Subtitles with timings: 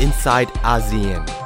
[0.00, 1.37] inside ASEAN.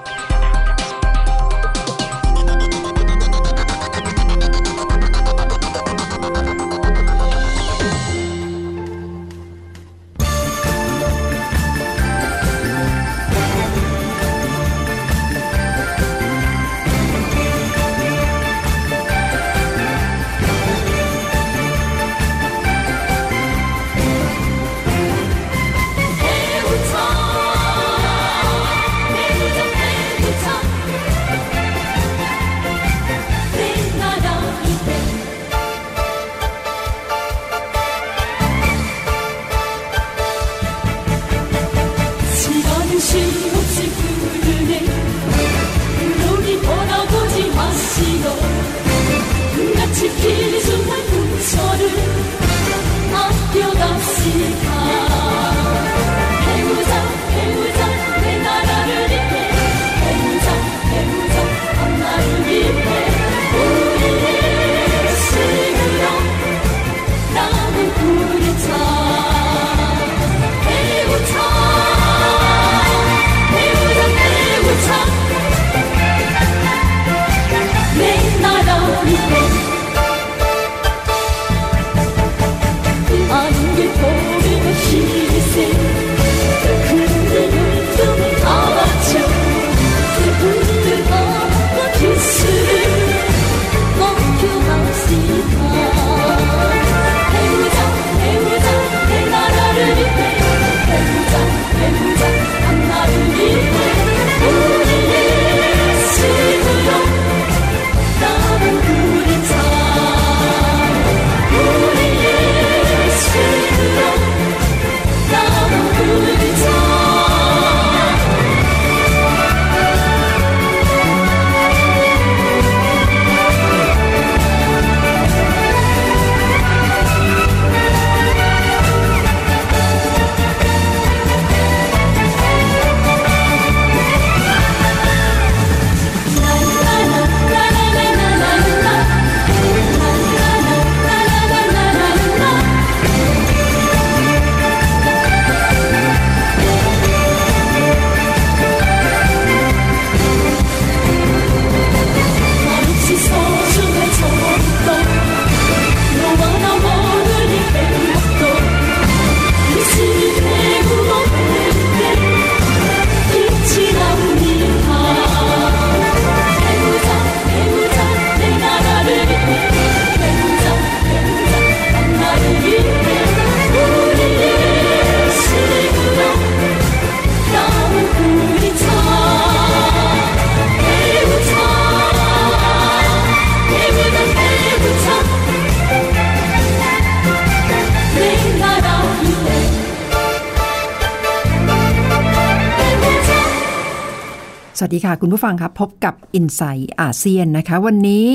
[194.93, 198.29] ดีค่ะ คุณผู้ฟังครับ พบกับ i n s i ซต์อาเซียนนะคะ วันนี้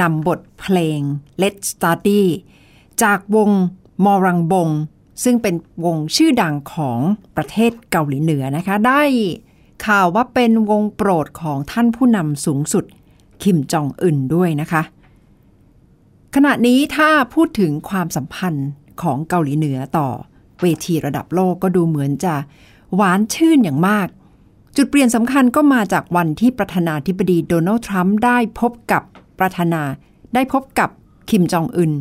[0.00, 1.00] นำบทเพลง
[1.40, 2.22] Let's Study
[3.02, 3.50] จากวง
[4.04, 4.68] มอรังบง
[5.24, 5.54] ซึ่งเป็น
[5.84, 7.00] วงชื่อดังของ
[7.36, 9.02] ประเทศเกาหลีเหนือนะคะ ได้
[9.86, 12.84] ข่าวว่าเป็นวงโปรดของท่านผู้นำสูงสุด
[13.42, 14.82] คิมจองอึนด้วยนะคะ
[16.34, 18.68] ขณะนี้ถ้าพูดถึงความสัมพันธ์
[19.02, 20.08] ของเกาหลีเหนือต่อ
[20.60, 22.34] เวทีระดับโลกก็ดูเหมือนจะ
[22.94, 24.08] หวานชื่นอย่างมาก
[24.80, 29.02] จุดเปลี่ยนสำคัญก็มาจากวันที่ประธานาธิบดีโดนัลด์ทรัมป์ได้พบกับ
[29.38, 29.82] ประธานา
[30.34, 30.90] ได้พบกับ
[31.30, 31.92] คิมจองอึน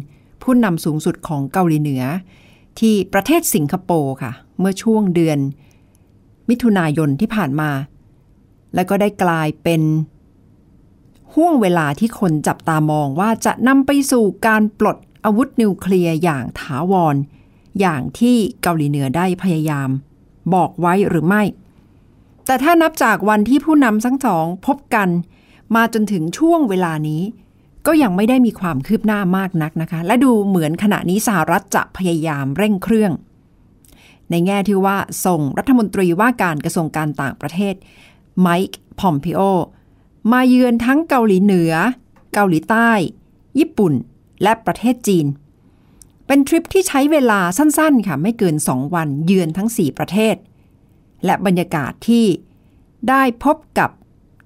[0.42, 2.04] ผู้นำสูงสุดของเกาหลีเหนือ
[2.80, 5.40] ที่ประเทศสิงคโปร์ค่ะ เมื่อช่วงเดือน
[6.50, 7.72] มิถุนายนที่ผ่านมา
[8.76, 9.82] แล้วก็ได้กลายเป็น
[11.34, 17.16] ห่วงเวลาที่คนจับตามองว่าจะนำไปสู่การปลดอาวุธนิวเคลียร์อย่างถาวร
[17.80, 19.90] อย่างที่เกาหลีเหนือได้พยายาม
[20.54, 21.44] บอกไว้หรือไม่
[22.48, 25.10] แต่ถ้านับจากวันที่ผู้นำทั้งสองพบกัน
[25.76, 27.22] มาจนถึงช่วงเวลานี้
[27.88, 33.12] ก็ยังไม่ได้มีความคืบหน้ามากนักนะคะ และดูเหมือนขณะนี้สหรัฐจะพยายามเร่งเครื่อง
[34.30, 37.76] ในแง่ที่ว่าส่งรัฐมนตรีว่าการกระทรวงการต่างประเทศ
[38.40, 39.42] ไมค์พอมพิโอ
[40.32, 41.74] มาเยือนทั้งเกาหลีเหนือ
[42.34, 42.92] เกาหลีใต้
[43.60, 43.94] ญี่ปุ่น
[44.44, 45.26] และประเทศจีน
[46.28, 50.36] เป็นทริปที่ใช้เวลาสั้นๆค่ะไม่เกิน 2 วันเยือนทั้ง 4 ประเทศ
[51.26, 52.26] และบรรยากาศที่
[53.10, 53.90] ได้พบกับ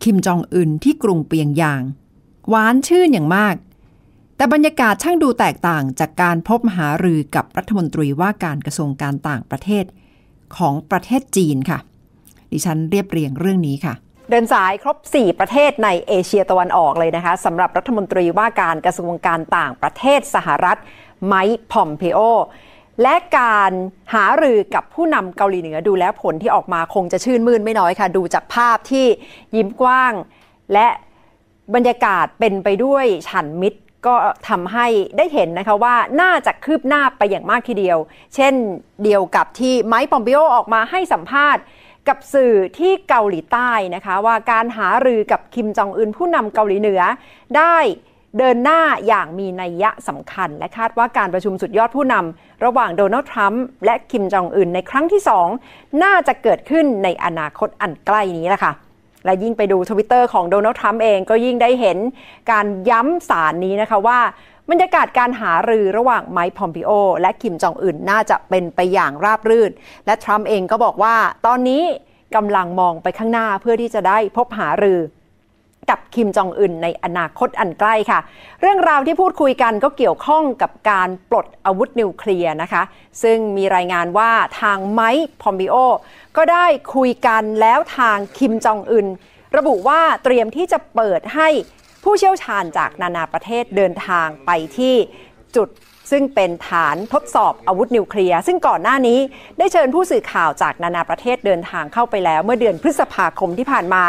[0.04, 1.82] คิมจองอึนที่กรุงเปียงยาง
[2.50, 3.56] หวานชื่นอย่างมาก
[4.36, 9.86] แต่บรรยากาศช่างดูแตกต่างจากการพบหารือกับรัฐมนตรีว่าการกระทรวงการต่างประเทศ
[10.58, 11.80] ของประเทศจีนค่ะ
[12.52, 13.94] ดิฉันเรียบเรียงเรื่องนี้ค่ะ
[14.30, 20.78] เดินสายครบ 4 ประเทศในเอเชียตะวันออกเลยนะคะสำหรับรัฐมนตรีว่าการกระทรวงการต่างประเทศสหรัฐ
[21.26, 22.20] ไมค์พอมเพโอ
[23.02, 23.72] และการ
[24.14, 29.06] หารือกับผู้นำเกาหลีเหนือดูแล้วผลที่ออกมาคงจะชื่นมื่นไม่น้อยค่ะ ดูจากภาพที่
[29.56, 30.14] ยิ้มกว้าง
[30.74, 30.88] และ
[31.76, 34.16] บรรยากาศเป็นไปด้วยฉันมิตรก็
[34.50, 34.88] ทำให้
[35.18, 37.98] ได้เห็นนะคะว่าน่าจะคืบหน้าไปอย่างมากทีเดียว
[38.36, 38.54] เช่น
[39.04, 41.64] เดียวกับที่ไมค์ปอมปิโอออกมาให้สัมภาษณ์
[42.08, 47.02] กับสื่อที่เกาหลีใต้นะคะ ว่าการหารือกับคิมจองอึนผู้นำเกาหลีเหนือ
[47.58, 47.78] ได้
[48.38, 55.48] เดินหน้าอย่างมีนัยยะสำคัญ และคาดว่าการประชุมสุดยอดผู้นำระหว่างโดนัลด์ทรัมป์และคิมจองอึนในครั้งที่สอง
[56.04, 58.74] น่าจะเกิดขึ้นในอนาคตอันใกล้นี้แหละค่ะ
[59.26, 61.98] และยิ่งไปดูทวิตเตอร์ของโดนัลด์ทรัมป์เองก็ยิ่งได้เห็น
[62.52, 64.20] การย้ำสารนี้นะคะว่า
[64.70, 66.92] บรรยากาศการหารือระหว่างไมค์พอมปิโอ
[67.22, 69.72] และคิมจองอึนน่าจะเป็นไปอย่างราบรื่น
[70.06, 71.84] และทรัมป์เองก็บอกว่าตอนนี้
[72.36, 75.00] กำลังมองไปข้างหน้าเพื่อที่จะได้พบหารือ
[75.90, 78.20] กับคิมจองอึนในอนาคตอันใกล้ค่ะ
[78.62, 82.84] เรื่องราวที่พูดคุยกันก็เกี่ยวข้องกับการปลดอาวุธนิวเคลียร์นะคะ
[83.24, 84.32] ซึ่งมีรายงานว่า
[84.62, 85.76] ทางไมค์พอมปิโอ
[86.38, 89.08] ก็ได้คุยกันแล้วทางคิมจองอึน
[89.58, 91.50] ระบุว่าเตรียมที่จะเปิดให้
[92.04, 94.96] ผู้เชี่ยวชาญจากนานาประเทศเดินทางไปที่
[95.56, 95.70] จุด
[96.12, 99.20] ซึ่งเป็นฐานทดสอบอาวุธนิวเคลียร์ ซึ่งก่อนหน้านี้
[99.58, 104.04] ได้เชิญผู้สื่อข่าวจากนานาประเทศเดินทางเข้าไปแล้ว เมื่อเดือนพฤษภาคมที่ผ่านมา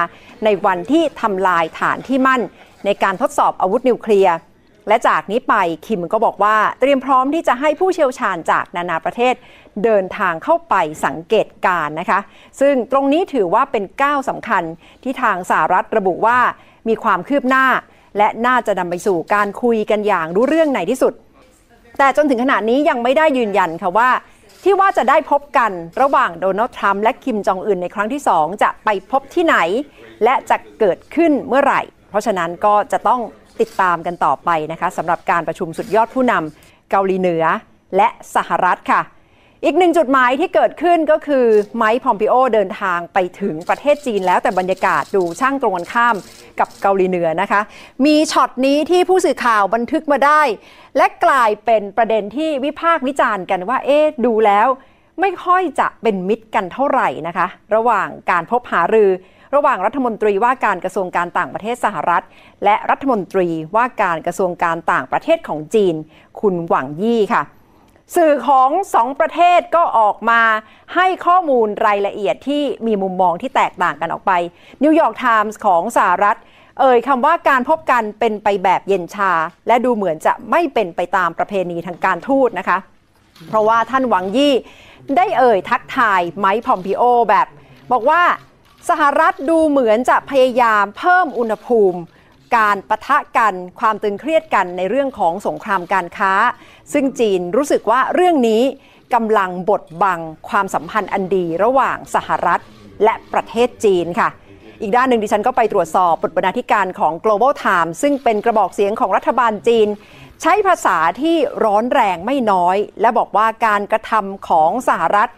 [0.44, 2.42] ในวันที่ทำลายฐานที่มั่น
[2.84, 4.34] ในการทดสอบอาวุธนิวเคลียร์
[4.88, 5.54] และจากนี้ไป
[5.86, 9.34] คิมก็บอกว่าเตรียมพร้อมที่จะให้ผู้เชี่ยวชาญจากนานาประเทศ
[9.84, 12.20] เดินทางเข้าไปสังเกตการนะคะ
[12.60, 14.62] ซึ่งตรงนี้ถือว่าเป็นก้าวสำคัญ
[15.02, 16.38] ที่ทางสหรัฐระบุว่า
[16.88, 17.66] มีความคืบหน้า
[18.18, 21.12] และน่าจะนำไปสู่การคุยกันอย่างรู้เรื่องในที่สุด
[21.98, 24.10] แต่จนถึงขณะนี้ยังไม่ได้ยืนยันค่ะว่า
[24.64, 25.70] ที่ว่าจะได้พบกัน
[26.02, 29.56] ระหว่างโดนัลด์ทรัมป์และคิมจองอึนในครั้งที่ 2 จะไปพบที่ไหน
[30.24, 31.80] และจะเกิดขึ้นเมื่อไหร่
[32.10, 33.20] เพราะฉะนั้นก็จะต้อง
[33.60, 37.44] ติดตามกันต่อไปนะคะสำหรับการประชุมสุดยอดผู้นำเกาหลีเหนือ
[37.96, 39.00] และสหรัฐค่ะ
[39.64, 46.16] อีกหนึ่งจุดหมายที่เกิดขึ้นก็คือไมค์พอมปิโอเดินทางไปถึงประเทศจีนแล้วแต่บรรยากาศดูช่างตรงกันข้าม
[46.60, 47.60] กับเกาหลีเหนือนะคะ
[48.04, 50.42] มีช็อตนี้ที่ผู้สื่อข่าวบันทึกมาได้
[50.96, 54.68] และกลายเป็นประเด็นที่วิพากษ์วิจารณ์กันว่าเอ๊ะดูแล้ว
[55.20, 59.10] ไม่ค่อยจะเป็นมิตรกันเท่าไหร่นะคะ ระหว่างการพบหารือ
[59.54, 62.24] ระหว่างรัฐมนตรีว่าการกระทรวงการต่างประเทศสหรัฐ
[62.64, 65.94] และรัฐมนตรีว่าการกระทรวงการต่างประเทศของจีน
[66.40, 67.42] คุณหวังยี่ค่ะ
[68.16, 70.42] สื่อของสองประเทศก็ออกมา
[70.94, 74.32] ให้ข้อมูลรายละเอียดที่มีมุมมองที่แตกต่างกันออกไป
[74.82, 76.36] นิวยอร์กไทมส์ของสหรัฐ
[76.80, 79.32] เอ่ยคำว่าการพบกันเป็นไปแบบเย็นชา
[79.66, 82.78] และดูเหมือนจะไม่เป็นไปตามประเพณีทางการทูตนะคะ
[83.48, 84.54] เพราะว่าท่านหวังยี่
[85.16, 87.46] ได้เอ่ยทักทายไมค์พอมพิโอแบบ
[87.92, 88.22] บอกว่า
[88.88, 91.98] สหรัฐดูเหมือนจะพยายามเพิ่มอุณหภูมิ
[92.56, 96.32] การปะทะกันความตึงเครียดกันในเรื่องของสงครามการค้า
[96.92, 98.62] ซึ่งจีนรู้สึกว่าเรื่องนี้
[99.14, 102.60] กำลังบดบังความสัมพันธ์อันดีระหว่างสหรัฐ
[103.04, 104.28] และประเทศจีนค่ะ
[104.80, 109.88] อีกด้านหนึ่งดิฉันก็ไปตรวจสอบบทบรรณาธิการของ Global Times ซึ่งเป็นกระบอกเสียงของรัฐบาลจีน
[110.42, 115.30] ใช้ภาษาที่ร้อนแรงไม่น้อย และบอกว่าการกระทำของสหรัฐ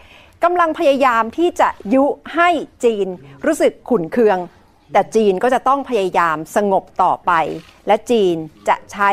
[0.45, 2.05] กำลังพยายามที่จะยุ
[2.35, 2.49] ให้
[2.85, 3.07] จีน
[3.47, 4.39] รู้สึกขุนเคือง
[4.95, 7.33] แต่จีนก็จะต้องพยายามสงบต่อไป
[7.87, 8.37] และจีน
[8.69, 9.11] จะใช้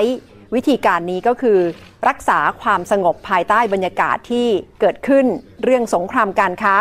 [0.56, 1.60] วิธีการนี้ก็คือ
[2.08, 4.48] รักษาความสงบภายใต้บรรยากาศที่
[4.80, 5.26] เกิดขึ้น
[5.64, 6.76] เรื่องสงครามการค้า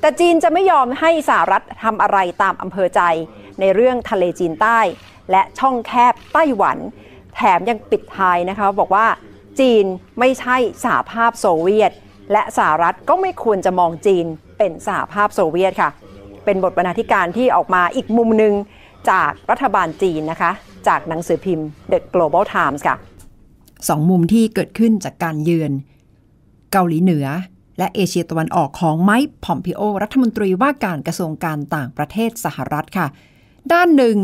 [0.00, 3.02] แต่จีนจะไม่ยอมให้สหรัฐทำอะไรตามอำเภอใจ
[3.60, 4.78] ในเรื่องทะเลจีนใต้
[5.30, 6.78] และช่องแคบไต้หวัน
[7.34, 9.06] แถมยังปิดท้ายนะคะบอกว่า
[9.60, 9.84] จีน
[10.18, 11.92] ไม่ใช่สหภาพโซเวียต
[12.32, 14.26] และสหรัฐก็ไม่ควรจะมองจีน
[14.58, 15.90] เป็นสหภาพโซเวียตค่ะ
[16.44, 18.54] เป็นบทบรรณาธิการที่ออกมาอีกมุมหนึ่ง
[19.10, 20.52] จากรัฐบาลจีนนะคะ
[20.88, 22.96] จากหนังสือพิมพ์ The Global Times ค่ะ
[23.88, 25.72] สองมุมที่เกิดขึ้นจากการเยือน
[26.72, 27.26] เกาหลีเหนือ
[27.78, 33.06] และเอเชียตะวันออกของไมค์พอมพิโอ รัฐมนตรีว่าการกระทรวงการต่างประเทศสหรัฐค่ะ
[33.72, 34.16] ด้านหนึ่ง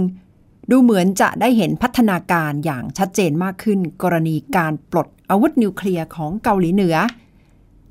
[0.71, 6.97] ดูเหมือนจะได้เห็นพัฒนาการอย่างชัดเจนมากขึ้น กรณีการปลดอาวุธนิวเคลียร์ของเกาหลีเหนือ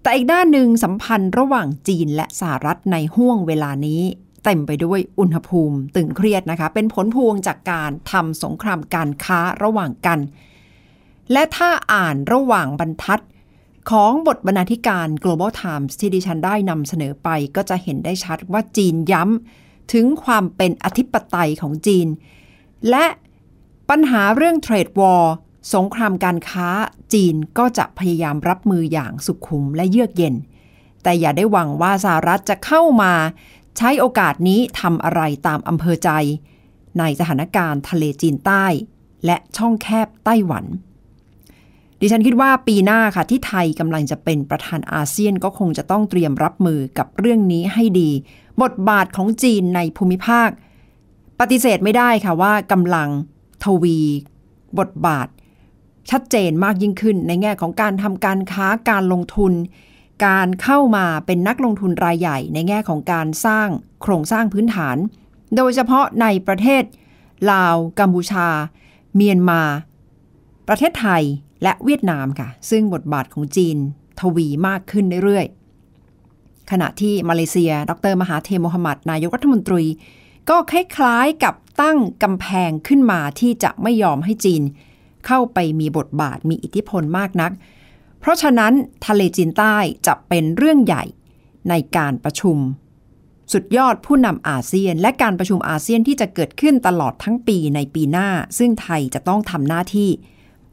[0.08, 4.02] แต่อีกด้านหนึ่งสัมพันธ์ระหว่างจีนและสหรัฐในห่วงเวลานี้
[4.46, 10.20] เต็มไปด้วยอุณหภูมิตึงเครียดนะคะ เป็นผลพวงจากการทำสงครามการค้าระหว่างกัน
[11.32, 13.24] และถ้าอ่านระหว่างบรรทัด
[13.92, 22.08] ของบทบรรณาธิการ Global Times ที่ดิฉันได้นำเสนอไปก็จะเห็นได้ชัดว่าจีนย้ำถึงความเป็นอธิปไตยของจีน
[22.90, 23.06] และ
[23.90, 25.34] ปัญหาเรื่องเทรดวอร์
[25.74, 26.68] สงครามการค้า
[27.14, 30.36] จีนก็จะพยายามรับมืออย่างสุขุมและเยือกเย็น
[31.04, 33.14] แต่อย่าได้หวังว่าสหรัฐจะเข้ามา
[33.78, 36.10] ใช้โอกาสนี้ทำอะไรตามอำเภอใจ
[37.00, 38.66] ในสถานการณ์ทะเลจีนใต้
[39.26, 40.66] และช่องแคบไต้หวัน
[42.00, 48.10] ดิฉันคิดว่าปีหน้าค่ะที่ไทยกำลังจะเป็นประธานอาเซียนก็คงจะต้องเตรียมรับมือกับเรื่องนี้ให้ดี
[48.62, 50.50] บทบาทของจีนในภูมิภาค
[51.40, 53.10] ปฏิเสธไม่ได้ค่ะว่ากำลัง
[53.64, 54.00] ทวี
[54.80, 55.28] บทบาท
[56.12, 59.54] ชัดเจนมากยิ่งขึ้น ในแง่ของการทำการค้าการลงทุน
[60.26, 63.68] การเข้ามาเป็นนักลงทุนรายใหญ่ ในแง่ของการสร้าง
[64.02, 64.98] โครงสร้างพื้นฐาน
[65.56, 66.84] โดยเฉพาะในประเทศ
[67.52, 68.48] ลาว กัมพูชา
[69.16, 69.62] เมียนมา
[70.68, 71.24] ประเทศไทย
[71.64, 73.78] และเวียดนามค่ะ ซึ่งบทบาทของจีน
[74.20, 79.84] ทวีมากขึ้นเรื่อยๆ ขณะที่มาเลเซีย ดร มหาเทโมฮัมหมัดนายกรัฐมนตรี
[80.50, 84.62] ก็คล้ายๆกับตั้งกำแพงขึ้นมาที่จะไม่ยอมให้จีน
[85.26, 87.52] เข้าไปมีบทบาทมีอิทธิพลมากนัก
[88.20, 88.74] เพราะฉะนั้น
[89.06, 89.76] ทะเลจีนใต้
[90.08, 91.04] จะเป็นเรื่องใหญ่
[91.70, 92.58] ในการประชุม
[93.54, 100.10] สุดยอดผู้นำอาเซียน และการประชุมอาเซียนที่จะเกิดขึ้นตลอดทั้งปีในปีหน้า ซึ่งไทยจะต้องทำหน้าที่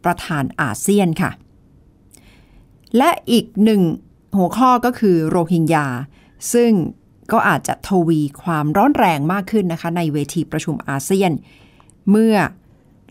[0.04, 1.30] ประธานอาเซียนค่ะ
[2.96, 3.82] และอีกหนึ่ง
[4.36, 5.86] หัวข้อก็คือโรฮิงญา
[6.52, 6.72] ซึ่ง
[7.32, 11.32] ก็อาจจะทวีความร้อนแรงมากขึ้นนะคะ ในเวทีประชุมอาเซียน
[12.10, 12.34] เมื่อ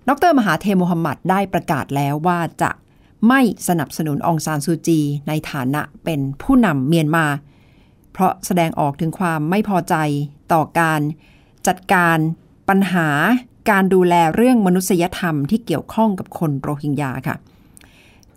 [0.10, 2.72] ดรมหาเทโมฮัมหมัดได้ประกาศแล้วว่าจะ
[3.28, 7.26] ไม่สนับสนุนองซานซูจี ในฐานะเป็นผู้นำเมียนมา
[8.12, 9.96] เพราะแสดงออกถึงความไม่พอใจ
[10.54, 11.02] ต่อการ
[11.68, 12.18] จัดการ
[12.70, 13.08] ปัญหา
[13.70, 17.38] การดูแลเรื่องมนุษยธรรมที่เกี่ยวข้องกับคนโรฮิงญาค่ะ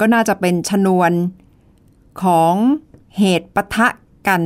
[0.01, 1.13] ก็น่าจะเป็นชนวน
[2.23, 2.55] ของ
[3.19, 3.89] เหตุปะทะ
[4.29, 4.43] กัน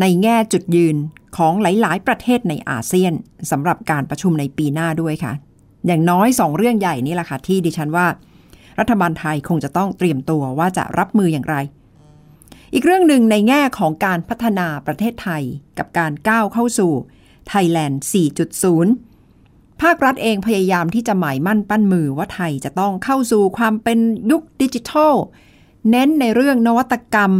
[0.00, 0.96] ในแง่จุดยืน
[1.36, 3.12] ของหลาย ๆ ประเทศในอาเซียน
[3.50, 5.32] สำหรับการประชุมในปีหน้าด้วยค่ะ
[5.86, 8.06] อย่างน้อยสองเรื่องใหญ่นี่แหละค่ะที่ดิฉันว่า
[8.78, 11.56] รัฐบาลไทยคงจะต้องเตรียมตัวว่าจะรับมืออย่างไร
[12.72, 15.42] อีกเรื่องหนึ่งในแง่ของการพัฒนาประเทศไทย
[15.78, 16.92] กับการก้าวเข้าสู่
[17.52, 17.96] Thailand
[18.88, 23.98] 4.0 ภาครัฐเองพยายามที่จะหมายมั่นปั้นมือว่าไทยจะต้องเข้าสู่ความเป็น
[24.30, 25.14] ยุคดิจิทัล
[25.90, 27.32] เน้นในเรื่องนวัตกรรม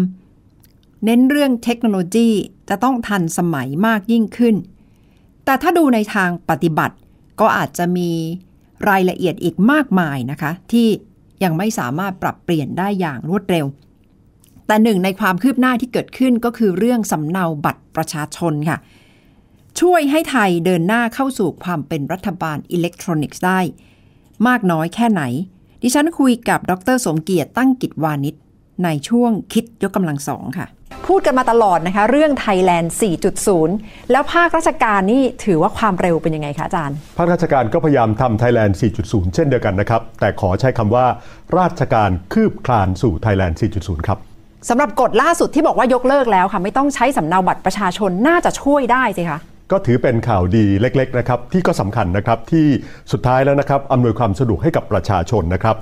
[1.04, 2.28] เน้นเรื่องเทคโนโลยี
[2.68, 4.56] จะต้องทันสมัยมากยิ่งขึ้น
[5.44, 6.96] แต่ถ้าดูในทางปฏิบัติ
[7.40, 8.10] ก็อาจจะมี
[8.88, 10.88] รายละเอียดอีกมากมายนะคะ ที่
[11.44, 13.66] ยังไม่สามารถปรับเปลี่ยนได้อย่างรวดเร็ว
[14.66, 18.78] แต่หนึ่งในความคืบหน้าที่เกิดขึ้นก็คือเรื่องสำเนาบัตรประชาชนค่ะ
[19.80, 23.60] ช่วยให้ไทยเดินหน้าเข้าสู่ความเป็นรัฐบาลอิเล็กทรอนิกส์ได้
[24.46, 25.22] มากน้อยแค่ไหน
[25.82, 28.34] ดิฉันคุยกับดรสมเกียรติตั้งกิจวานิช
[28.84, 30.68] ในช่วงคิดยกกำลังสองค่ะ
[31.06, 32.94] พูดกันมาตลอดนะคะ เรื่องไทยแลนด์
[33.52, 38.72] 4.0 แล้วภาคราชการนี่ถือว่าความเร็วเป็นยังไงคะอาจารย์ ภาคราชการก็พยายามทำ Thailand
[39.02, 41.06] 4.0 เช่นเดียวกันนะครับ แต่ขอใช้คำว่า
[41.58, 44.18] ราชการคืบคลานสู่ Thailand 4.0 ครับ
[44.68, 49.38] สำหรับกฎล่าสุดที่บอกว่ายกเลิกแล้วค่ะไม่ต้องใช้สำเนาบัตรประชาชนน่าจะช่วยได้สิคะ
[49.72, 52.66] ก็ถือเป็นข่าวดีเล็กๆนะครับที่ก็สำคัญนะครับที่
[53.12, 55.76] สุดท้ายแล้วนะครับอำนวยความสะดวกให้กับประชาชนนะครับ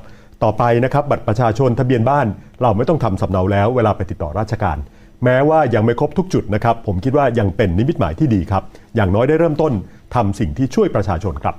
[0.44, 2.26] ต่อไปนะครับบัตรประชาชนทะเบียนบ้าน
[2.60, 4.78] เราไม่ต้องทำสำเนาแล้วเวลาไปติดต่อราชการ
[5.24, 8.62] แม้ว่ายังไม่ครบทุกจุดนะครับ ผมคิดว่ายังเป็นนิมิตหมายที่ดีครับ
[8.96, 9.72] อย่างน้อยได้เริ่มต้น
[10.14, 11.54] ทำสิ่งที่ช่วยประชาชนครับ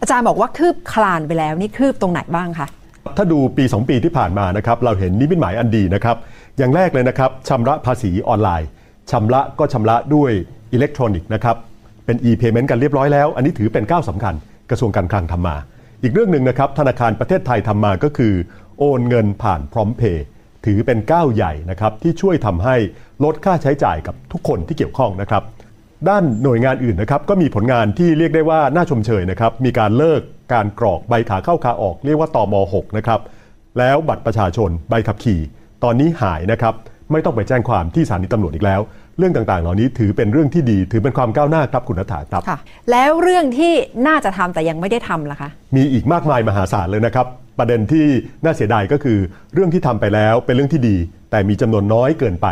[0.00, 2.66] อาจารย์บอกว่าคืบคลานไปแล้วนี่คืบตรงไหนบ้างคะ
[3.16, 6.16] ถ้าดูปี 2 ปีที่ผ่านมานะครับเราเห็นนิมิตหมายอันดีนะครับ
[6.58, 8.68] อย่างแรกเลยนะครับชำระภาษีออนไลน์
[9.10, 10.30] ชำระก็ชำระด้วย
[10.72, 11.56] อิเล็กทรอนิกส์นะครับ
[12.06, 14.34] เป็น e-payment กันเรียบร้อยแล้ว อันนี้ถือเป็นก้าวสำคัญ
[14.70, 15.56] กระทรวงการคลังทำมา
[16.02, 18.34] อีกเรื่องหนึ่งนะครับธนาคารประเทศไทยทำมาก็คือ
[18.78, 20.24] โอนเงินผ่านพร้อมเพย์
[20.64, 22.76] ถือเป็นก้าวใหญ่นะครับที่ช่วยทำให้
[23.24, 25.42] ลดค่าใช้จ่ายกับทุกคนที่เกี่ยวข้องนะครับ
[26.08, 30.20] ด้านหน่วยงานอื่นนะครับก็มีผลงานที่เรียกได้ว่าน่าชมเชยนะครับมีการเลิก
[30.52, 33.20] การกรอกใบขาเข้าขาออกเรียกว่าตอม6นะครับ
[33.78, 35.40] แล้วบัตรประชาชนใบขับขี่
[35.84, 36.74] ตอนนี้หายนะครับ
[37.12, 38.80] ไม่ต้องไปแจ้งความที่สถานีตำรวจอีกแล้ว
[39.18, 42.58] เรื่องต่างๆ เหล่านี้ถือเป็นเรื่องที่ดี ถือเป็นความก้าวหน้าครับคุณนัฐาครับค่ะ
[42.90, 43.72] แล้วเรื่องที่
[44.06, 47.26] น่าจะทำแต่ยังไม่ได้ทำล่ะคะ มีอีกมากมายมหาศาลเลยนะครับ
[47.58, 48.06] ประเด็นที่
[48.44, 49.18] น่าเสียดายก็คือ
[49.54, 50.96] เรื่องที่ทำไปแล้วเป็นเรื่องที่ดี
[51.30, 52.48] แต่มีจำนวนน้อยเกินไป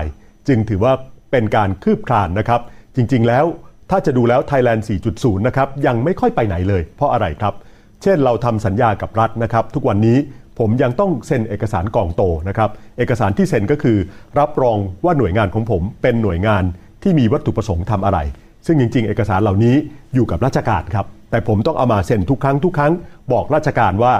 [0.48, 0.92] จึงถือว่า
[1.30, 2.60] เป็นการคืบคลานนะครับ
[2.96, 3.44] จริงๆแล้ว
[3.90, 7.54] ถ้าจะดูแล้ว Thailand 4.0 นะครับยังไม่ค่อยไปไหนเลย เพราะอะไรครับ
[8.02, 10.18] เช่นเราทำสัญญากับรัฐนะครับ ทุกวันนี้
[10.60, 13.98] ผมยังต้องเซ็นเอกสารกล่องโตนะครับ เอกสารที่เซ็นก็คือ
[14.38, 16.62] รับรองว่าหน่วยงานของผมเป็นหน่วยงาน
[17.02, 18.18] ที่มีวัตถุประสงค์ทำอะไร
[18.66, 19.74] ซึ่งจริง ๆ เอกสารเหล่านี้
[20.14, 22.92] อยู่กับราชการครับ แต่ผมต้องเอามาเซ็นทุกครั้งทุกครั้ง
[23.32, 24.12] บอกราชการว่า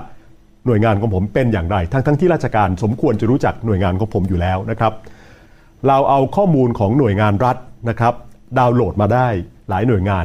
[0.67, 4.93] หน่วยงานของผมเป็นอย่างไร ทั้งๆที่ราชการสมควรจะรู้จักหน่วยงานของผมอยู่แล้วนะครับ
[5.87, 7.57] เราเอาข้อมูลของหน่วยงานรัฐ
[7.89, 8.15] นะครับ
[8.59, 9.29] ดาวน์โหลดมาได้
[9.69, 10.25] หลายหน่วยงาน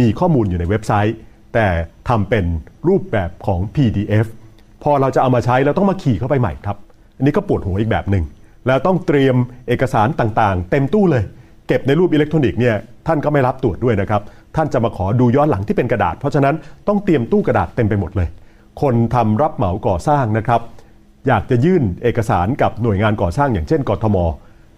[0.00, 1.16] มีข้อมูลอยู่ในเว็บไซต์
[1.54, 1.68] แต่
[2.08, 2.44] ทำเป็น
[2.88, 4.26] รูปแบบของ PDF
[4.84, 6.76] พอเราจะเอามาใช้เราต้องมาขี่เข้าไปใหม่ครับ
[7.16, 8.24] อันนี้ก็ปวดหัวอีกแบบหนึ่ง
[8.66, 9.36] แล้วต้องเตรียม
[9.68, 11.24] เอกสารต่างๆ เต็มตู้เลย
[11.68, 12.76] เก็บในรูปอิเล็กทรอนิกส์เนี่ย
[13.06, 14.22] ท่านก็ไม่รับตรวจด้วยนะครับ
[14.56, 16.54] ท่านจะมาขอดูย้อนหลังที่เป็นกระดาษ เพราะฉะนั้น
[16.88, 18.28] ต้องเตรียมตู้กระดาษเต็มไปหมดเลย
[18.82, 20.60] คนทำรับเหมาก่อสร้างนะครับ
[21.26, 24.16] อยากจะยื่นเอกสารกับหน่วยงานก่อสร้างอย่างเช่นกทม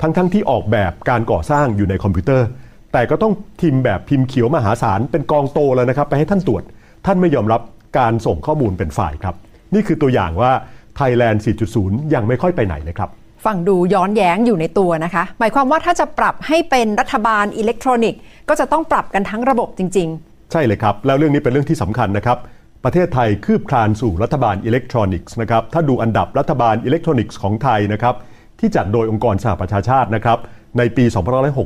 [0.00, 2.46] ทั้งๆทที่ออกแบบการก่อสร้างอยู่ในคอมพิวเตอร์
[2.92, 6.62] แต่ก็ต้องพิมพ์แบบพิมพ์เขียวมหาศาลเป็นกองโตเลยนะครับ ไปให้ท่านตรวจ
[7.06, 7.60] ท่านไม่ยอมรับ
[7.98, 9.34] การส่งข้อมูลเป็นไฟล์ครับ
[9.74, 10.52] นี่คือตัวอย่างว่า
[10.98, 11.38] Thailand
[11.76, 13.10] 4.0 ยังไม่ค่อยไปไหนเลยครับ
[13.46, 20.10] ฟังดูย้อนแย้งอยู่ในตัวนะคะ หมายความว่าถ้าจะปรับให้เป็นรัฐบาลอิเล็กทรอนิกส์ ก็จะต้องปรับกันทั้งระบบจริง
[20.52, 22.38] ใช่เลยครับ แล้วเรื่องนี้เป็นเรื่องที่สำคัญนะครับ
[22.84, 28.14] ประเทศไทยคืบคลานสู่รัฐบาลอิเล็กทรอนิกส์นะครับ ถ้าดูอันดับรัฐบาลอิเล็กทรอนิกส์ของไทยนะครับ
[28.60, 30.38] ที่จัดโดยองค์กรสหประชาชาตินะครับ
[30.78, 31.04] ในปี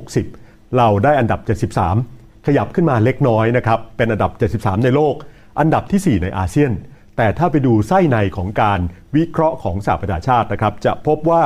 [0.08, 1.40] 2560 เราได้อันดับ
[1.96, 5.14] 73 ขยับขึ้นมาเล็กน้อยนะครับ เป็นอันดับ 73 ในโลก
[5.60, 6.72] อันดับทีสี่4 ในอาเซียน
[7.22, 8.80] แต่ถ้าไปดูไส้ในของการ
[9.16, 11.42] วิเคราะห์ของสหประชาชาตินะครับ จะพบว่า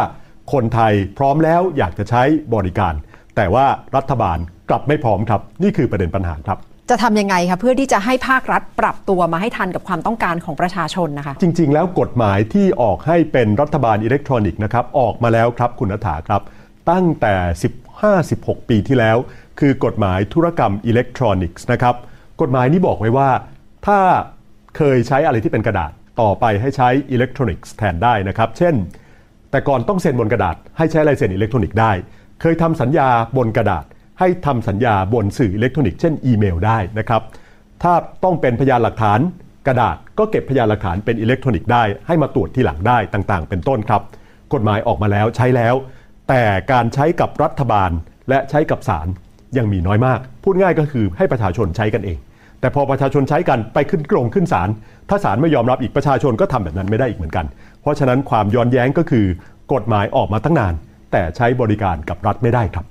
[0.52, 2.22] คนไทยพร้อมแล้วอยากจะใช้
[2.54, 2.94] บริการ
[3.36, 3.66] แต่ว่า
[3.96, 4.38] รัฐบาล
[4.70, 16.42] กลับไม่พร้อมครับ นี่คือประเด็นปัญหาครับๆจะทำยังไงคะเพื่อที่จะให้ภาครัฐปรับตัวมาให้ทันกับความต้องการของประชาชนนะคะ จริง ๆ แล้วกฎหมายที่ออกให้เป็นรัฐบาลอิเล็กทรอนิกส์นะครับออกมาแล้วครับคุณนัฐาครับ
[16.90, 17.34] ตั้งแต่
[18.02, 19.16] 15-16 ปีที่แล้ว
[19.60, 21.94] คือกฎหมายธุรกรรมอิเล็กทรอนิกส์นะครับ
[22.40, 23.30] กฎหมายนี้บอกไว้ว่า
[23.86, 23.98] ถ้า
[24.76, 25.90] เคยใช้อะไรที่เป็นกระดาษ
[26.20, 28.74] ต่อไปให้ใช้อิเล็กทรอนิกส์แทนได้นะครับ เช่น
[29.50, 31.92] แต่ก่อนต้องเซ็นบนกระดาษ ให้ใช้ลายเซ็นอิเล็กทรอนิกส์ได้
[32.40, 33.84] เคยทำสัญญาบนกระดาษ
[34.20, 37.22] ให้ทำสัญญาบนสื่ออิเล็กทรอนิกส์เช่นอีเมลได้นะครับ
[37.82, 37.92] ถ้า
[38.24, 39.20] ต้องเป็นพยานหลักฐาน
[39.66, 44.02] กระดาษก็เก็บพยานหลักฐานเป็นอิเล็กทรอนิกส์ได้ ให้มาตรวจที่หลังได้ต่างๆ เป็นต้นครับ
[44.54, 45.74] กฎหมายออกมาแล้วใช้แล้ว
[46.28, 47.90] แต่การใช้กับรัฐบาล
[48.28, 49.08] และใช้กับศาล
[49.56, 52.18] ยังมีน้อยมาก พูดง่ายก็คือให้ประชาชนใช้กันเอง
[52.64, 54.68] แต่พอประชาชนใช้กันไปขึ้นกรงขึ้นศาล
[55.08, 57.46] ถ้าศาลไม่ยอมรับอีกประชาชนก็ทำแบบนั้นไม่ได้อีกเหมือนกัน
[57.80, 59.26] เพราะฉะนั้นความย้อนแย้งก็คือ
[59.72, 60.74] กฎหมายออกมาตั้งนาน
[61.12, 62.84] แต่ใช้บริการกับรัฐไม่ได้ครับ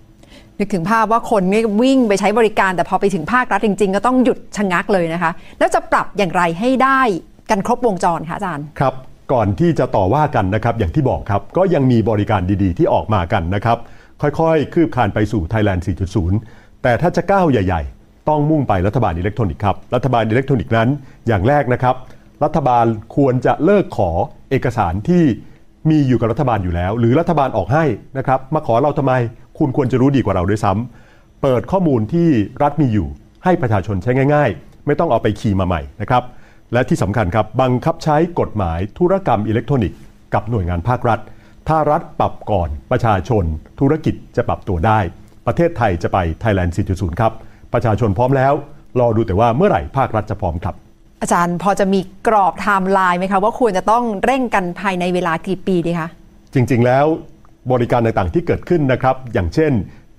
[0.60, 7.02] นึกถึงภาพว่าคนนี่วิ่งไปใช้บริการ แต่พอไปถึงภาครัฐจริง ๆ ก็ต้องหยุดชะงักเลยนะคะ แล้วจะปรับอย่างไรให้ได้
[7.50, 8.94] กันครบวงจรคะอาจารย์ครับ
[9.34, 13.78] ก่อนที่จะต่อว่ากันนะครับอย่างที่บอกครับ ก็ยังมีบริการดีๆ ที่ออกมากันนะครับ
[14.22, 15.82] ค่อยๆ คืบคลานไปสู่ Thailand
[16.32, 20.90] 4.0 แต่ถ้าจะก้าวใหญ่ ๆ ต้องมุ่งไปรัฐบาลอิเล็กทรอนิกส์ครับ รัฐบาลอิเล็กทรอนิกส์นั้น
[21.28, 21.96] อย่างแรกนะครับ
[22.44, 24.12] รัฐบาลควรจะเลิกขอ
[24.50, 25.24] เอกสารที่
[25.90, 27.86] มีอยู่กับรัฐบาลอยู่แล้ว หรือรัฐบาลออกให้
[28.18, 29.14] นะครับ มาขอเราทำไม
[29.58, 32.30] คุณควรจะรู้ดีกว่าเราด้วยซ้ำเปิดข้อมูลที่
[32.64, 33.08] รัฐมีอยู่
[33.44, 36.24] ให้ประชาชนใช้ง่าย ๆ ไม่ต้องเอาไปคีย์มาใหม่นะครับ
[36.74, 39.98] และที่สำคัญครับบังคับใช้กฎหมายธุรกรรมอิเล็กทรอนิกส์
[40.34, 41.20] กับหน่วยงานภาครัฐ
[41.68, 43.44] ถ้ารัฐปรับก่อนประชาชน
[43.80, 45.00] ธุรกิจจะปรับตัวได้
[45.48, 47.34] ประเทศไทยจะไป Thailand 4.0 ครับ
[47.74, 48.54] ประชาชนพร้อมแล้ว
[49.00, 50.76] รอดูแต่ว่าเมื่อไหร่ภาครัฐจะพร้อมครับ
[51.22, 56.10] อาจารย์พอจะมีกรอบไทม์ไลน์ไหมคะว่าควรจะต้องเร่งกันภายในเวลากี่ปีดีคะ
[56.54, 57.06] จริงๆแล้ว
[57.72, 59.72] บริการต่างๆที่เกิดขึ้นนะครับ อย่างเช่น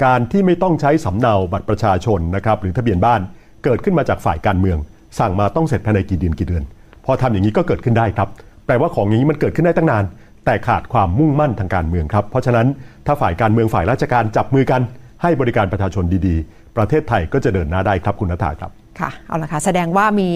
[0.04, 3.20] การที่ไม่ต้องใช้สำเนาบัตรประชาชนนะครับหรือทะเบียนบ้าน
[3.64, 4.78] เกิดขึ้นมาจากฝ่ายการเมือง
[5.18, 6.62] สั่งมาต้องเสร็จภายในกี่เดือนกี่เดือน
[7.04, 8.28] พอทำอย่างนี้ก็เกิดขึ้นได้ครับ
[8.66, 10.04] แปลว่าของอย่างนี้มันเกิดขึ้นได้ตั้งนาน
[10.44, 12.66] แต่ขาดความมุ่งมั่นทางการเมืองครับ เพราะฉะนั้น
[13.06, 14.80] ถ้าฝ่ายการเมืองฝ่ายราชการจับมือกัน
[15.22, 20.30] ให้บริการประชาชนดีๆ ประเทศไทยก็จะเดินหน้าได้ครับคุณนัฐาครับค่ะเอาละค่ะแสดงว่ามี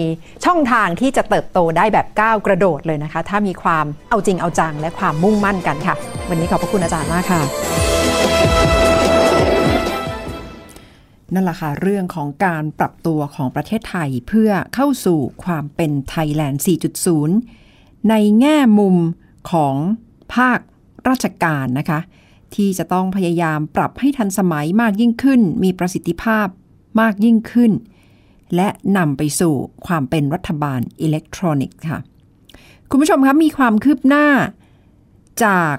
[0.45, 5.95] ช่องทางที่จะเติบโตได้แบบก้าวกระโดดเลยนะคะ ถ้ามีความเอาจริงเอาจังและความมุ่งมั่นกันค่ะ
[6.29, 7.41] วันนี้ขอบพระคุณอาจารย์มากค่ะ
[11.33, 16.63] นั่นแหละค่ะเรื่องของการปรับตัวของประเทศไทยเพื่อเข้าสู่ความเป็นไทยแลนด์
[17.35, 18.95] 4.0 ในแง่มุม
[19.51, 19.75] ของ
[20.35, 20.59] ภาค
[21.09, 21.99] ราชการนะคะ
[22.55, 26.47] ที่จะต้องพยายามปรับให้ทันสมัยมากยิ่งขึ้น มีประสิทธิภาพ
[27.01, 27.71] มากยิ่งขึ้น
[28.55, 29.53] และนำไปสู่
[29.85, 31.99] ความเป็นรัฐบาลอิเล็กทรอนิกส์ค่ะ
[32.89, 34.27] คุณผู้ชมครับมีความคืบหน้า
[35.43, 35.75] จาก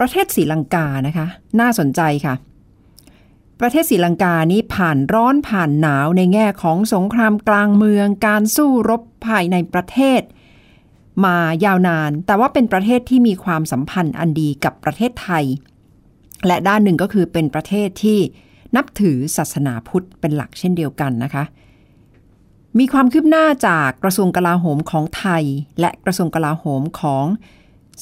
[0.00, 1.26] ประเทศศรีลังกานะคะ
[1.60, 2.34] น่าสนใจค่ะ
[3.60, 10.20] ประเทศศรีลังกานี้ผ่านร้อนผ่านหนาวในแง่ของสงครามกลางเมือง การสู้รบภายในประเทศ
[11.24, 15.44] มายาวนาน แต่ว่าเป็นประเทศที่มีความสัมพันธ์อันดีกับประเทศไทย
[16.46, 18.18] และด้านหนึ่งก็คือเป็นประเทศที่
[18.76, 21.44] นับถือศาสนาพุทธเป็นหลักเช่นเดียวกันนะคะ
[22.78, 25.44] มีความคืบหน้าจากกระทรวงกลาโหมของไทย
[25.80, 27.24] และกระทรวงกลาโหมของ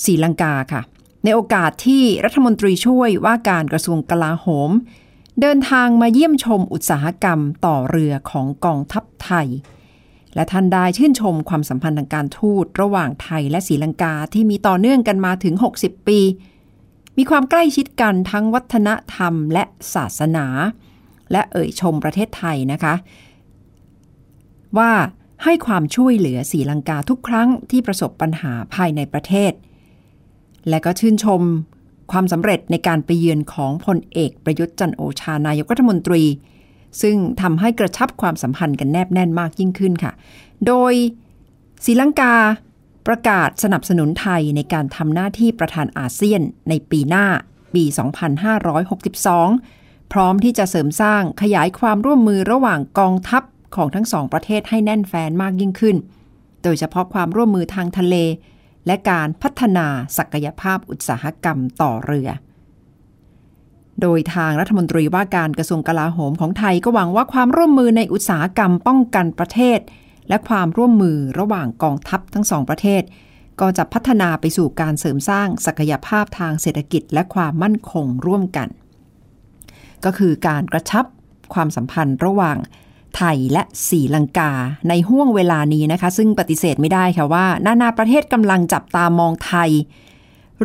[0.04, 0.82] ศรีลังกาค่ะ
[1.24, 4.70] ในโอกาสที่รัฐมนตรีช่วยว่าการกระทรวงกลาโหม
[5.40, 9.48] เดินทางมาเยี่ยมชมอุตสาหกรรมต่อเรือของกองทัพไทย
[10.34, 16.20] และท่านได้ชื่นชมความสัมพันธ์ทางการทูตระหว่างไทยและศรีลังกาที่มีต่อเนื่องกันมาถึง 60 ปี
[17.18, 19.64] มีความใกล้ชิดกันทั้งวัฒนธรรมและ
[19.94, 20.46] ศาสนา
[21.32, 22.94] และเอ่ยชมประเทศไทยนะคะ
[24.78, 24.92] ว่า
[25.44, 29.52] ให้ความช่วยเหลือศรีลังกาทุกครั้งที่ประสบปัญหาภายในประเทศ
[30.68, 31.42] และก็ชื่นชม
[32.12, 36.22] ความสำเร็จในการไปเยือนของพลเอกประยุทธ์จันโอชานายกรัฐมนตรี
[37.00, 40.12] ซึ่งทำให้กระชับความสัมพันธ์กันแนบแน่นมากยิ่งขึ้นค่ะ
[40.66, 40.92] โดย
[41.84, 42.34] ศรีลังกา
[43.06, 47.26] ประกาศสนับสนุนไทยในการทำหน้าที่ประธานอาเซียนในปีหน้า
[47.74, 47.84] ปี
[49.18, 53.42] 2562 พร้อมที่จะเสริมสร้างขยายความร่วมมือระหว่างกองทัพ
[53.76, 55.96] ของทั้งสองประเทศให้แน่นแฟนมากยิ่งขึ้น
[56.62, 58.14] โดยเฉพาะความร่วมมือทางทะเล
[58.86, 59.86] และการพัฒนา
[60.18, 62.28] ศักยภาพอุตสาหกรรมต่อเรือ
[64.02, 69.78] โดยทางรัฐมนตรีว่าการกระทรวงกลาโหมของไทยก็หวังว่าความร่วมมือในอุตสาหกรรมป้องกันประเทศ
[70.28, 73.02] และความร่วมมือระหว่างกองทัพทั้งสองประเทศ
[73.60, 78.68] ก็จะพัฒนาไปสู่การเสริมสร้างศักยภาพทางเศรษฐกิจและความมั่นคงร่วมกัน
[80.04, 81.04] ก็คือการกระชับ
[81.54, 82.58] ความสัมพันธ์ระหว่าง
[83.16, 84.52] ไทยและศรีลังกา
[84.88, 89.70] ในห่วงเวลานี้นะคะ ซึ่งปฏิเสธไม่ได้ค่ะว่า นานาประเทศกำลังจับตามองไทย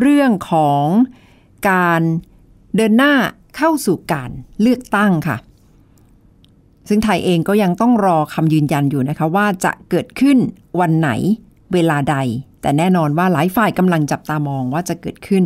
[0.00, 0.84] เรื่องของ
[1.70, 2.02] การ
[2.76, 3.12] เดินหน้า
[3.56, 5.36] เข้าสู่การเลือกตั้งค่ะ
[6.88, 10.38] ซึ่งไทยเองก็ยังต้องรอคำยืนยันอยู่นะคะว่าจะเกิดขึ้น
[10.80, 11.10] วันไหน
[11.72, 12.16] เวลาใด
[12.62, 15.44] แต่แน่นอนว่าหลายฝ่ายกำลังจับตามองว่าจะเกิดขึ้น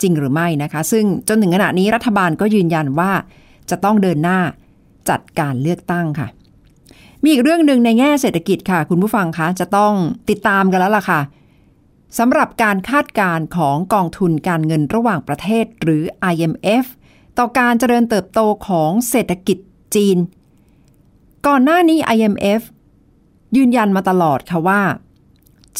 [0.00, 3.12] จริงหรือไม่นะคะ ซึ่งจนถึงขณะนี้รัฐบาลก็ยืนยันว่า
[3.70, 4.38] จะต้องเดินหน้า
[5.10, 6.28] จัดการเลือกตั้งค่ะ
[7.22, 9.92] มีอีกเรื่องหนึ่งในแง่เศรษฐกิจค่ะ คุณผู้ฟังคะจะต้อง
[10.30, 11.20] ติดตามกันแล้วล่ะค่ะ
[12.18, 16.84] สำหรับการคาดการณ์ของกองทุนการเงินระหว่างประเทศหรือ IMF
[17.38, 19.58] ต่อการเจริญเติบโตของเศรษฐกิจ
[19.94, 20.18] จีน
[21.46, 22.62] ก่อนหน้านี้ IMF
[23.56, 24.82] ยืนยันมาตลอดค่ะว่า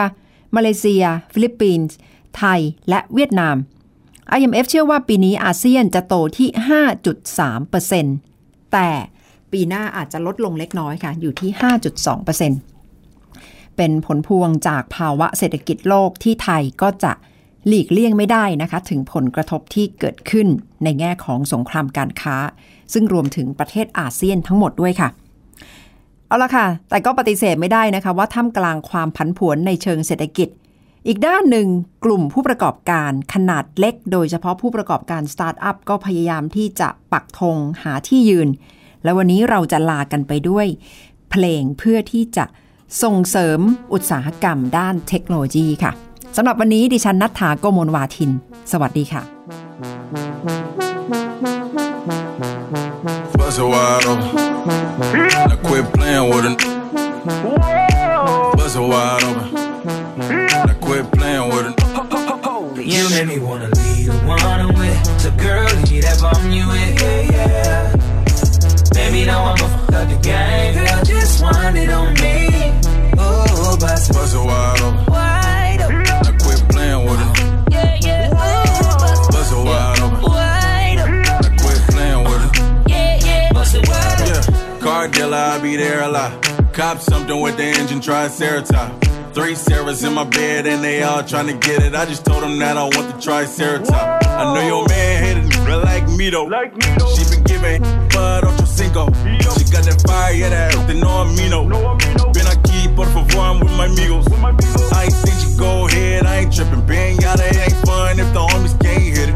[0.55, 1.95] มาเลเซีย ฟิลิปปินส์
[2.37, 3.55] ไทย และเวียดนาม
[4.37, 6.49] IMF เชื่อว่าปีนี้อาเซียนจะโตที่
[8.01, 8.89] 5.3%แต่
[9.51, 11.51] ปีหน้าอาจจะลดลงเล็กน้อยค่ะ อยู่ที่
[11.95, 17.13] 5.2%เเป็นผลพวงจากภาวะเศรษฐกิจโลกที่ไทยก็จะ
[17.67, 20.47] หลีกเลี่ยงไม่ได้นะคะ ถึงผลกระทบที่เกิดขึ้น
[20.83, 22.35] ในแง่ของสงครามการค้า
[22.93, 25.09] ซึ่งรวมถึงประเทศอาเซียนทั้งหมดด้วยค่ะ
[26.27, 30.49] เอาละค่ะ แต่ก็ปฏิเสธไม่ได้นะคะ ว่าท่ามกลางความผันผวนในเชิงเศรษฐกิจ
[31.07, 31.67] อีกด้านหนึ่ง
[32.05, 38.49] กลุ่มผู้ประกอบการขนาดเล็ก โดยเฉพาะผู้ประกอบการสตาร์ทอัพก็พยายามที่จะปักธงหาที่ยืน
[39.03, 40.67] และวันนี้เราจะลากันไปด้วย
[41.31, 42.45] เพลงเพื่อที่จะ
[43.03, 43.59] ส่งเสริม
[43.93, 45.91] อุตสาหกรรมด้านเทคโนโลยีค่ะ
[46.35, 48.31] สำหรับวันนี้ดิฉันนัฐถาโกโมลวาทิน
[48.71, 49.21] สวัสดีค่ะ
[53.37, 54.27] Bust it wide open.
[55.49, 56.55] Now quit playing with it.
[58.57, 59.47] Bust it wide open.
[60.65, 61.75] Now quit playing with it.
[62.93, 64.99] You make me wanna leave the one I'm with.
[65.21, 67.74] So girl, give me that bomb you with, yeah, yeah.
[69.25, 70.73] Baby, now I'ma fuck up the game.
[70.75, 72.47] Girl, just wind it on me.
[73.17, 75.05] Ooh, bust it Bust it wide open.
[75.11, 76.03] wide open.
[76.03, 77.73] Now quit playing with it.
[77.73, 78.29] Yeah, yeah.
[78.29, 80.21] Ooh, bust Bust it wide open.
[80.21, 81.21] wide open.
[81.23, 82.89] Now quit playing with it.
[82.89, 83.53] Yeah, yeah.
[83.53, 84.53] Bust it wide open.
[84.53, 86.31] Yeah, car dealer, I'll be there a lot.
[86.73, 89.07] Cop something with the engine, try Triceratops.
[89.33, 91.93] Three Sarahs in my bed and they all trying to get it.
[91.93, 93.89] I just told them that I want the Triceratops.
[94.27, 96.47] I know your man hated me, real like me though.
[97.15, 98.44] She been giving bud ocho
[98.75, 99.07] cinco.
[99.55, 101.63] She got that fire, yeah, that they know I'm Mino.
[102.35, 104.27] Been aquí, por favor, I'm with my amigos.
[104.91, 106.85] I ain't think you go ahead, I ain't tripping.
[106.85, 109.35] Being out it ain't fun if the homies can't hit it.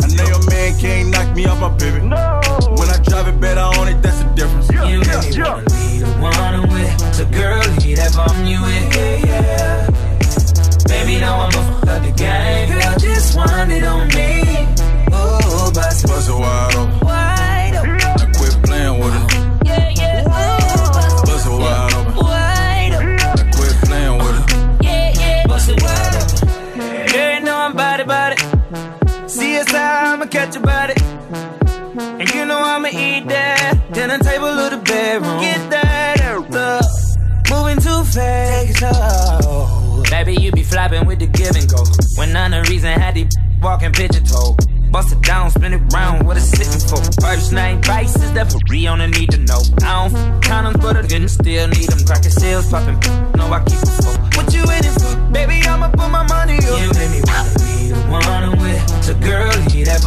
[0.00, 2.02] I know your man can't knock me off my pivot.
[2.02, 4.72] When I drive it better on it, that's the difference.
[4.72, 7.14] You make me be the one with.
[7.14, 8.64] So girl, that bomb you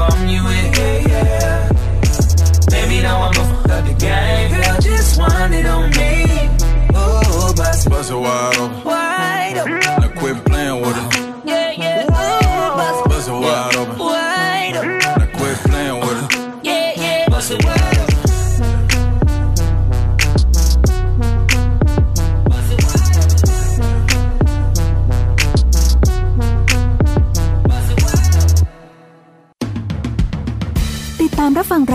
[0.03, 0.72] leave that bomb you with.